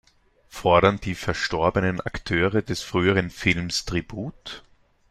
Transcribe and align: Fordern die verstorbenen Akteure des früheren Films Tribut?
Fordern 0.49 0.99
die 0.99 1.13
verstorbenen 1.13 2.01
Akteure 2.01 2.63
des 2.63 2.81
früheren 2.81 3.29
Films 3.29 3.85
Tribut? 3.85 4.63